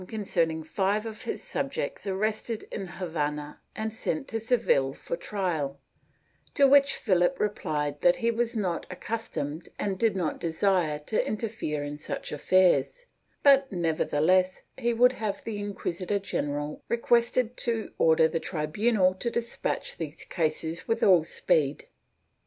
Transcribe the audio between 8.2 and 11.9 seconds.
was not accus tomed and did not desire to interfere